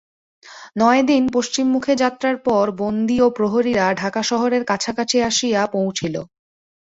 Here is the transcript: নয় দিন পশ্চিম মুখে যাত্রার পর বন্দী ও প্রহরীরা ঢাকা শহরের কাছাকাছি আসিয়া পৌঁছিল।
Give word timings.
নয় 0.77 1.01
দিন 1.03 1.23
পশ্চিম 1.35 1.65
মুখে 1.73 1.93
যাত্রার 2.03 2.37
পর 2.47 2.65
বন্দী 2.81 3.17
ও 3.21 3.37
প্রহরীরা 3.37 3.85
ঢাকা 3.93 4.21
শহরের 4.29 4.63
কাছাকাছি 4.65 5.17
আসিয়া 5.29 5.61
পৌঁছিল। 5.73 6.15